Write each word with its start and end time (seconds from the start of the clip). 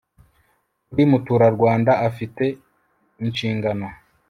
buri 0.87 1.03
muturarwanda 1.11 1.91
afite 2.07 2.43
inshingano 3.23 3.87